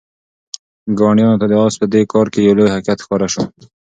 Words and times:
ګاونډیانو 0.97 1.39
ته 1.41 1.45
د 1.51 1.53
آس 1.65 1.73
په 1.81 1.85
دې 1.93 2.01
کار 2.13 2.27
کې 2.33 2.39
یو 2.41 2.57
لوی 2.57 2.73
حقیقت 2.75 2.99
ښکاره 3.05 3.27
شو. 3.33 3.41